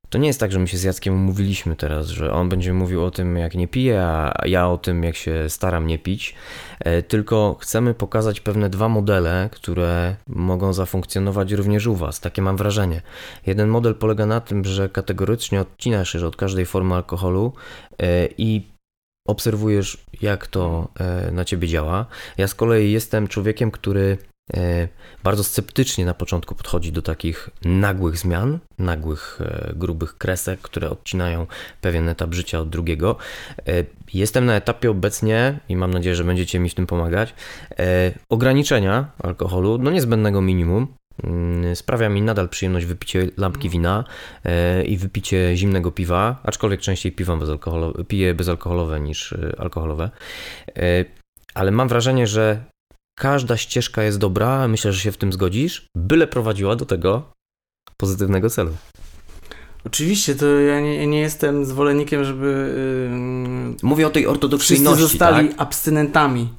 to 0.09 0.17
nie 0.17 0.27
jest 0.27 0.39
tak, 0.39 0.51
że 0.51 0.59
my 0.59 0.67
się 0.67 0.77
z 0.77 0.83
Jackiem 0.83 1.13
umówiliśmy 1.13 1.75
teraz, 1.75 2.07
że 2.07 2.33
on 2.33 2.49
będzie 2.49 2.73
mówił 2.73 3.05
o 3.05 3.11
tym, 3.11 3.37
jak 3.37 3.55
nie 3.55 3.67
piję, 3.67 4.01
a 4.03 4.33
ja 4.45 4.69
o 4.69 4.77
tym, 4.77 5.03
jak 5.03 5.15
się 5.15 5.49
staram 5.49 5.87
nie 5.87 5.99
pić, 5.99 6.35
e, 6.79 7.03
tylko 7.03 7.57
chcemy 7.61 7.93
pokazać 7.93 8.39
pewne 8.39 8.69
dwa 8.69 8.89
modele, 8.89 9.49
które 9.51 10.15
mogą 10.27 10.73
zafunkcjonować 10.73 11.51
również 11.51 11.87
u 11.87 11.95
Was. 11.95 12.19
Takie 12.19 12.41
mam 12.41 12.57
wrażenie. 12.57 13.01
Jeden 13.45 13.69
model 13.69 13.95
polega 13.95 14.25
na 14.25 14.41
tym, 14.41 14.65
że 14.65 14.89
kategorycznie 14.89 15.61
odcinasz 15.61 16.11
się 16.11 16.27
od 16.27 16.35
każdej 16.35 16.65
formy 16.65 16.95
alkoholu 16.95 17.53
e, 17.99 18.27
i 18.37 18.71
obserwujesz, 19.27 20.05
jak 20.21 20.47
to 20.47 20.87
na 21.31 21.45
ciebie 21.45 21.67
działa. 21.67 22.05
Ja 22.37 22.47
z 22.47 22.55
kolei 22.55 22.91
jestem 22.91 23.27
człowiekiem, 23.27 23.71
który 23.71 24.17
bardzo 25.23 25.43
sceptycznie 25.43 26.05
na 26.05 26.13
początku 26.13 26.55
podchodzi 26.55 26.91
do 26.91 27.01
takich 27.01 27.49
nagłych 27.65 28.17
zmian, 28.17 28.59
nagłych, 28.79 29.39
e, 29.41 29.73
grubych 29.75 30.17
kresek, 30.17 30.61
które 30.61 30.89
odcinają 30.89 31.47
pewien 31.81 32.09
etap 32.09 32.33
życia 32.33 32.59
od 32.59 32.69
drugiego. 32.69 33.15
E, 33.67 33.83
Jestem 34.13 34.45
na 34.45 34.55
etapie 34.55 34.91
obecnie 34.91 35.59
i 35.69 35.75
mam 35.75 35.93
nadzieję, 35.93 36.15
że 36.15 36.23
będziecie 36.23 36.59
mi 36.59 36.69
w 36.69 36.73
tym 36.73 36.87
pomagać. 36.87 37.33
e, 37.79 38.11
Ograniczenia 38.29 39.11
alkoholu 39.23 39.77
do 39.77 39.91
niezbędnego 39.91 40.41
minimum. 40.41 40.87
Mm, 41.23 41.75
Sprawia 41.75 42.09
mi 42.09 42.21
nadal 42.21 42.49
przyjemność 42.49 42.85
wypicie 42.85 43.27
lampki 43.37 43.69
wina 43.69 44.03
e, 44.45 44.83
i 44.83 44.97
wypicie 44.97 45.57
zimnego 45.57 45.91
piwa, 45.91 46.39
aczkolwiek 46.43 46.79
częściej 46.81 47.11
piwam 47.11 47.39
bezalkoholowe, 47.39 48.03
piję 48.05 48.33
bezalkoholowe 48.33 48.99
niż 48.99 49.33
e, 49.33 49.55
alkoholowe. 49.57 50.09
E, 50.77 51.05
Ale 51.53 51.71
mam 51.71 51.87
wrażenie, 51.87 52.27
że 52.27 52.63
każda 53.19 53.57
ścieżka 53.57 54.03
jest 54.03 54.17
dobra, 54.17 54.67
myślę, 54.67 54.93
że 54.93 54.99
się 54.99 55.11
w 55.11 55.17
tym 55.17 55.33
zgodzisz, 55.33 55.87
byle 55.97 56.27
prowadziła 56.27 56.75
do 56.75 56.85
tego 56.85 57.31
pozytywnego 57.97 58.49
celu. 58.49 58.71
Oczywiście, 59.85 60.35
to 60.35 60.45
ja 60.45 60.79
nie, 60.81 61.07
nie 61.07 61.19
jestem 61.19 61.65
zwolennikiem, 61.65 62.23
żeby 62.23 62.73
yy, 63.71 63.75
Mówię 63.83 64.07
o 64.07 64.09
tej 64.09 64.23
wszyscy 64.23 64.31
ortodoksyjności, 64.31 65.01
zostali 65.01 65.49
tak? 65.49 65.61
abstynentami. 65.61 66.53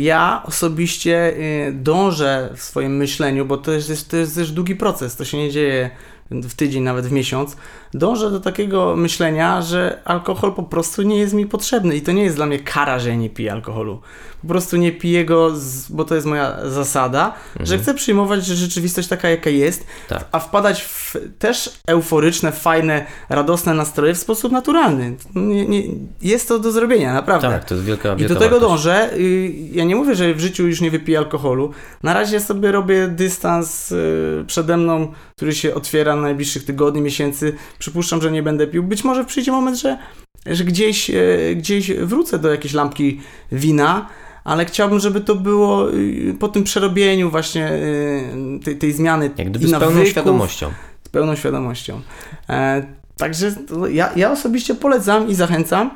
Ja 0.00 0.42
osobiście 0.46 1.34
y, 1.68 1.72
dążę 1.72 2.50
w 2.56 2.62
swoim 2.62 2.96
myśleniu, 2.96 3.46
bo 3.46 3.56
to 3.56 3.72
jest, 3.72 4.10
to 4.10 4.16
jest 4.16 4.34
też 4.34 4.52
długi 4.52 4.76
proces, 4.76 5.16
to 5.16 5.24
się 5.24 5.38
nie 5.38 5.50
dzieje 5.50 5.90
w 6.30 6.54
tydzień, 6.54 6.82
nawet 6.82 7.06
w 7.06 7.12
miesiąc. 7.12 7.56
Dążę 7.94 8.30
do 8.30 8.40
takiego 8.40 8.96
myślenia, 8.96 9.62
że 9.62 10.00
alkohol 10.04 10.52
po 10.54 10.62
prostu 10.62 11.02
nie 11.02 11.18
jest 11.18 11.34
mi 11.34 11.46
potrzebny 11.46 11.96
i 11.96 12.02
to 12.02 12.12
nie 12.12 12.22
jest 12.22 12.36
dla 12.36 12.46
mnie 12.46 12.58
kara, 12.58 12.98
że 12.98 13.08
ja 13.08 13.14
nie 13.14 13.30
piję 13.30 13.52
alkoholu. 13.52 14.00
Po 14.42 14.48
prostu 14.48 14.76
nie 14.76 14.92
piję 14.92 15.24
go, 15.24 15.50
z, 15.56 15.90
bo 15.90 16.04
to 16.04 16.14
jest 16.14 16.26
moja 16.26 16.70
zasada, 16.70 17.34
że 17.54 17.60
Mhm. 17.74 17.80
chcę 17.82 17.94
przyjmować 17.94 18.46
że 18.46 18.54
rzeczywistość 18.56 19.08
taka, 19.08 19.28
jaka 19.28 19.50
jest, 19.50 19.86
Tak. 20.08 20.24
a 20.32 20.38
wpadać 20.38 20.82
w 20.82 21.16
też 21.38 21.80
euforyczne, 21.86 22.52
fajne, 22.52 23.06
radosne 23.28 23.74
nastroje 23.74 24.14
w 24.14 24.18
sposób 24.18 24.52
naturalny. 24.52 25.16
Nie, 25.34 25.66
nie, 25.66 25.82
jest 26.22 26.48
to 26.48 26.58
do 26.58 26.72
zrobienia, 26.72 27.12
naprawdę. 27.14 27.48
Tak, 27.48 27.64
to 27.64 27.74
jest 27.74 27.86
wielka, 27.86 28.14
I 28.14 28.26
do 28.26 28.36
tego 28.36 28.60
dążę. 28.60 29.14
Y, 29.14 29.52
Ja 29.72 29.84
nie 29.84 29.96
mówię, 29.96 30.14
że 30.14 30.34
w 30.34 30.40
życiu 30.40 30.66
już 30.66 30.80
nie 30.80 30.90
wypiję 30.90 31.18
alkoholu. 31.18 31.70
Na 32.02 32.14
razie 32.14 32.40
sobie 32.40 32.72
robię 32.72 33.08
dystans 33.08 33.92
y, 33.92 34.44
przede 34.46 34.76
mną, 34.76 35.12
który 35.36 35.54
się 35.54 35.74
otwiera 35.74 36.16
na 36.16 36.22
najbliższych 36.22 36.64
tygodni, 36.64 37.00
miesięcy. 37.00 37.52
Przypuszczam, 37.78 38.22
że 38.22 38.32
nie 38.32 38.42
będę 38.42 38.66
pił. 38.66 38.82
Być 38.82 39.04
może 39.04 39.24
przyjdzie 39.24 39.52
moment, 39.52 39.78
że 39.78 39.98
że 40.46 40.64
gdzieś, 40.64 41.10
e, 41.10 41.16
gdzieś 41.56 41.92
wrócę 41.92 42.38
do 42.38 42.50
jakiejś 42.50 42.74
lampki 42.74 43.20
wina, 43.52 44.08
ale 44.44 44.64
chciałbym, 44.64 44.98
żeby 44.98 45.20
to 45.20 45.34
było 45.34 45.92
y, 45.92 46.36
po 46.40 46.48
tym 46.48 46.64
przerobieniu 46.64 47.30
właśnie 47.30 47.72
y, 47.72 48.60
tej, 48.64 48.78
tej 48.78 48.92
zmiany. 48.92 49.30
Jak 49.36 49.50
gdyby 49.50 49.68
z 49.68 49.78
pełną 49.78 50.04
świadomością. 50.04 50.70
Z 51.04 51.08
pełną 51.08 51.36
świadomością. 51.36 52.00
E, 52.48 52.86
także 53.16 53.54
ja, 53.90 54.10
ja 54.16 54.32
osobiście 54.32 54.74
polecam 54.74 55.28
i 55.28 55.34
zachęcam. 55.34 55.90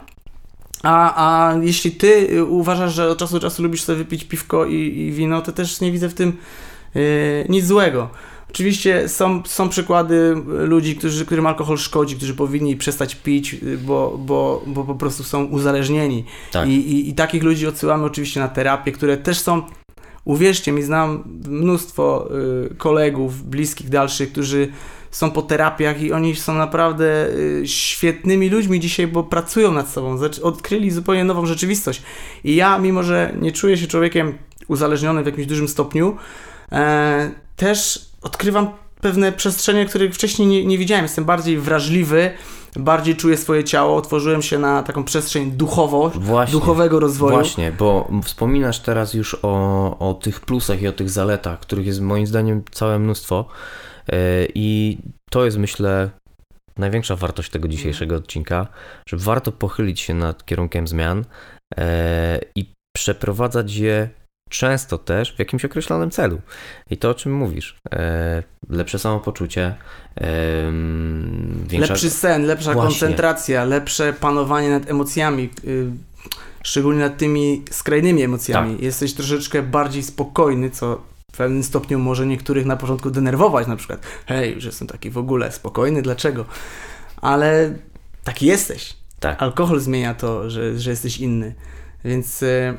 A, 0.82 1.14
a 1.16 1.54
jeśli 1.62 1.90
ty 1.90 2.28
y, 2.32 2.44
uważasz, 2.44 2.94
że 2.94 3.08
od 3.08 3.18
czasu 3.18 3.34
do 3.34 3.40
czasu 3.40 3.62
lubisz 3.62 3.82
sobie 3.82 3.98
wypić 3.98 4.24
piwko 4.24 4.66
i, 4.66 4.74
i 4.74 5.12
wino, 5.12 5.42
to 5.42 5.52
też 5.52 5.80
nie 5.80 5.92
widzę 5.92 6.08
w 6.08 6.14
tym 6.14 6.36
y, 6.96 7.46
nic 7.48 7.66
złego. 7.66 8.10
Oczywiście 8.50 9.08
są, 9.08 9.42
są 9.46 9.68
przykłady 9.68 10.34
ludzi, 10.46 10.96
którzy, 10.96 11.26
którym 11.26 11.46
alkohol 11.46 11.78
szkodzi, 11.78 12.16
którzy 12.16 12.34
powinni 12.34 12.76
przestać 12.76 13.14
pić, 13.14 13.54
y, 13.54 13.78
bo, 13.78 14.18
bo, 14.18 14.62
bo 14.66 14.84
po 14.84 14.94
prostu 14.94 15.24
są 15.24 15.44
uzależnieni. 15.44 16.24
Tak. 16.52 16.68
I, 16.68 16.72
i, 16.72 17.08
I 17.08 17.14
takich 17.14 17.42
ludzi 17.42 17.66
odsyłamy 17.66 18.04
oczywiście 18.04 18.40
na 18.40 18.48
terapię, 18.48 18.92
które 18.92 19.16
też 19.16 19.40
są, 19.40 19.62
uwierzcie 20.24 20.72
mi, 20.72 20.82
znam 20.82 21.24
mnóstwo 21.48 22.28
y, 22.70 22.74
kolegów, 22.74 23.42
bliskich, 23.42 23.88
dalszych, 23.88 24.32
którzy 24.32 24.68
są 25.10 25.30
po 25.30 25.42
terapiach 25.42 26.02
i 26.02 26.12
oni 26.12 26.36
są 26.36 26.54
naprawdę 26.54 27.28
y, 27.28 27.62
świetnymi 27.66 28.48
ludźmi 28.48 28.80
dzisiaj, 28.80 29.06
bo 29.06 29.24
pracują 29.24 29.72
nad 29.72 29.88
sobą, 29.88 30.18
odkryli 30.42 30.90
zupełnie 30.90 31.24
nową 31.24 31.46
rzeczywistość. 31.46 32.02
I 32.44 32.56
ja, 32.56 32.78
mimo 32.78 33.02
że 33.02 33.34
nie 33.40 33.52
czuję 33.52 33.76
się 33.76 33.86
człowiekiem 33.86 34.38
uzależnionym 34.68 35.24
w 35.24 35.26
jakimś 35.26 35.46
dużym 35.46 35.68
stopniu, 35.68 36.16
e, 36.72 37.30
też 37.56 38.07
odkrywam 38.28 38.70
pewne 39.00 39.32
przestrzenie, 39.32 39.86
których 39.86 40.14
wcześniej 40.14 40.48
nie, 40.48 40.66
nie 40.66 40.78
widziałem. 40.78 41.04
Jestem 41.04 41.24
bardziej 41.24 41.58
wrażliwy, 41.58 42.30
bardziej 42.76 43.16
czuję 43.16 43.36
swoje 43.36 43.64
ciało, 43.64 43.96
otworzyłem 43.96 44.42
się 44.42 44.58
na 44.58 44.82
taką 44.82 45.04
przestrzeń 45.04 45.50
duchowo, 45.50 46.10
Właśnie. 46.14 46.52
duchowego 46.52 47.00
rozwoju. 47.00 47.34
Właśnie, 47.34 47.72
bo 47.72 48.10
wspominasz 48.24 48.80
teraz 48.80 49.14
już 49.14 49.36
o, 49.42 49.98
o 49.98 50.14
tych 50.14 50.40
plusach 50.40 50.82
i 50.82 50.88
o 50.88 50.92
tych 50.92 51.10
zaletach, 51.10 51.60
których 51.60 51.86
jest 51.86 52.00
moim 52.00 52.26
zdaniem 52.26 52.62
całe 52.70 52.98
mnóstwo. 52.98 53.44
Yy, 54.08 54.16
I 54.54 54.98
to 55.30 55.44
jest, 55.44 55.58
myślę, 55.58 56.10
największa 56.76 57.16
wartość 57.16 57.50
tego 57.50 57.68
dzisiejszego 57.68 58.16
odcinka, 58.16 58.66
że 59.08 59.16
warto 59.16 59.52
pochylić 59.52 60.00
się 60.00 60.14
nad 60.14 60.44
kierunkiem 60.44 60.88
zmian 60.88 61.24
yy, 61.76 61.84
i 62.54 62.72
przeprowadzać 62.96 63.76
je 63.76 64.08
często 64.48 64.98
też 64.98 65.34
w 65.36 65.38
jakimś 65.38 65.64
określonym 65.64 66.10
celu. 66.10 66.40
I 66.90 66.96
to, 66.96 67.10
o 67.10 67.14
czym 67.14 67.34
mówisz, 67.34 67.76
yy, 67.92 67.98
lepsze 68.76 68.98
samopoczucie, 68.98 69.74
większa... 71.66 71.92
Lepszy 71.92 72.10
sen, 72.10 72.46
lepsza 72.46 72.72
Właśnie. 72.72 72.90
koncentracja, 72.90 73.64
lepsze 73.64 74.12
panowanie 74.12 74.70
nad 74.70 74.90
emocjami, 74.90 75.50
y, 75.64 75.90
szczególnie 76.62 77.00
nad 77.00 77.16
tymi 77.16 77.64
skrajnymi 77.70 78.22
emocjami. 78.22 78.74
Tak. 78.74 78.82
Jesteś 78.82 79.14
troszeczkę 79.14 79.62
bardziej 79.62 80.02
spokojny, 80.02 80.70
co 80.70 81.02
w 81.32 81.36
pewnym 81.36 81.62
stopniu 81.62 81.98
może 81.98 82.26
niektórych 82.26 82.66
na 82.66 82.76
początku 82.76 83.10
denerwować, 83.10 83.66
na 83.66 83.76
przykład 83.76 84.00
hej, 84.26 84.54
już 84.54 84.64
jestem 84.64 84.88
taki 84.88 85.10
w 85.10 85.18
ogóle 85.18 85.52
spokojny, 85.52 86.02
dlaczego? 86.02 86.44
Ale 87.16 87.74
taki 88.24 88.46
jesteś. 88.46 88.96
Tak. 89.20 89.42
Alkohol 89.42 89.80
zmienia 89.80 90.14
to, 90.14 90.50
że, 90.50 90.78
że 90.78 90.90
jesteś 90.90 91.18
inny. 91.18 91.54
Więc 92.04 92.42
y, 92.42 92.78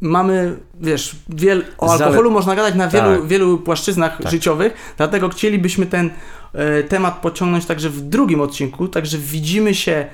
mamy, 0.00 0.56
wiesz, 0.80 1.16
wiel, 1.28 1.64
o 1.78 1.86
Zale- 1.88 2.04
alkoholu 2.04 2.30
można 2.30 2.54
gadać 2.56 2.74
na 2.74 2.88
wielu, 2.88 3.16
Tak. 3.16 3.26
wielu 3.26 3.58
płaszczyznach 3.58 4.18
Tak. 4.22 4.30
życiowych, 4.32 4.94
dlatego 4.96 5.28
chcielibyśmy 5.28 5.86
ten 5.86 6.10
e, 6.52 6.82
temat 6.82 7.18
pociągnąć 7.20 7.66
także 7.66 7.90
w 7.90 8.00
drugim 8.00 8.40
odcinku, 8.40 8.88
także 8.88 9.18
widzimy 9.18 9.74
się 9.74 10.06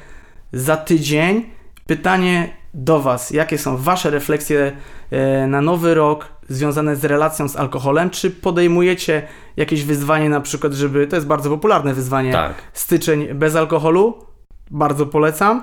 za 0.52 0.76
tydzień. 0.76 1.44
Pytanie 1.86 2.48
do 2.74 3.00
Was, 3.00 3.30
jakie 3.30 3.58
są 3.58 3.76
Wasze 3.76 4.10
refleksje 4.10 4.72
e, 5.10 5.46
na 5.46 5.60
nowy 5.60 5.94
rok 5.94 6.28
związane 6.48 6.96
z 6.96 7.04
relacją 7.04 7.48
z 7.48 7.56
alkoholem? 7.56 8.10
Czy 8.10 8.30
podejmujecie 8.30 9.22
jakieś 9.56 9.84
wyzwanie 9.84 10.28
na 10.28 10.40
przykład, 10.40 10.72
żeby, 10.72 11.06
to 11.06 11.16
jest 11.16 11.28
bardzo 11.28 11.50
popularne 11.50 11.94
wyzwanie, 11.94 12.32
Tak. 12.32 12.54
styczeń 12.72 13.34
bez 13.34 13.56
alkoholu. 13.56 14.24
Bardzo 14.70 15.06
polecam. 15.06 15.62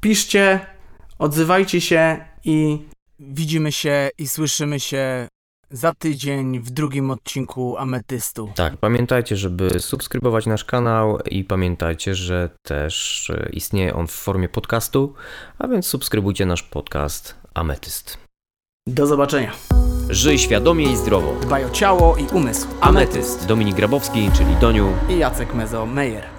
Piszcie, 0.00 0.60
odzywajcie 1.18 1.80
się 1.80 2.16
i 2.44 2.78
widzimy 3.18 3.72
się 3.72 4.10
i 4.18 4.28
słyszymy 4.28 4.80
się 4.80 5.28
za 5.70 5.94
tydzień 5.94 6.60
w 6.60 6.70
drugim 6.70 7.10
odcinku 7.10 7.76
Ametystu. 7.76 8.52
Tak, 8.54 8.76
pamiętajcie, 8.76 9.36
żeby 9.36 9.80
subskrybować 9.80 10.46
nasz 10.46 10.64
kanał 10.64 11.18
i 11.18 11.44
pamiętajcie, 11.44 12.14
że 12.14 12.50
też 12.62 13.32
istnieje 13.52 13.94
on 13.94 14.06
w 14.06 14.12
formie 14.12 14.48
podcastu, 14.48 15.14
a 15.58 15.68
więc 15.68 15.86
subskrybujcie 15.86 16.46
nasz 16.46 16.62
podcast 16.62 17.34
Ametyst. 17.54 18.18
Do 18.86 19.06
zobaczenia. 19.06 19.52
Żyj 20.10 20.38
świadomie 20.38 20.92
i 20.92 20.96
zdrowo. 20.96 21.34
Dbaj 21.40 21.64
o 21.64 21.70
ciało 21.70 22.16
i 22.16 22.26
umysł. 22.26 22.68
Ametyst. 22.80 23.46
Dominik 23.46 23.76
Grabowski, 23.76 24.30
czyli 24.36 24.56
Doniu. 24.56 24.92
I 25.08 25.18
Jacek 25.18 25.54
Mezo 25.54 25.86
Meyer. 25.86 26.31